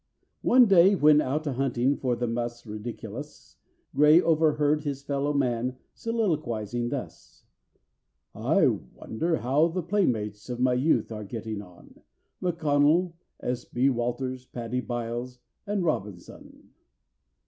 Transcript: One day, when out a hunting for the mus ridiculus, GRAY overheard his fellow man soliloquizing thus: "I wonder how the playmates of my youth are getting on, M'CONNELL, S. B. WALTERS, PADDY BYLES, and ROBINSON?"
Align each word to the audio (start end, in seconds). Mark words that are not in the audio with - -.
One 0.41 0.65
day, 0.65 0.95
when 0.95 1.21
out 1.21 1.45
a 1.45 1.53
hunting 1.53 1.95
for 1.95 2.15
the 2.15 2.25
mus 2.25 2.65
ridiculus, 2.65 3.57
GRAY 3.93 4.19
overheard 4.19 4.81
his 4.81 5.03
fellow 5.03 5.31
man 5.31 5.77
soliloquizing 5.93 6.89
thus: 6.89 7.45
"I 8.33 8.65
wonder 8.65 9.35
how 9.37 9.67
the 9.67 9.83
playmates 9.83 10.49
of 10.49 10.59
my 10.59 10.73
youth 10.73 11.11
are 11.11 11.23
getting 11.23 11.61
on, 11.61 11.99
M'CONNELL, 12.41 13.13
S. 13.41 13.63
B. 13.65 13.91
WALTERS, 13.91 14.47
PADDY 14.47 14.81
BYLES, 14.81 15.37
and 15.67 15.83
ROBINSON?" 15.83 16.71